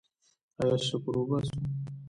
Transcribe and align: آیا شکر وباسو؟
آیا 0.61 0.77
شکر 0.87 1.13
وباسو؟ 1.17 1.55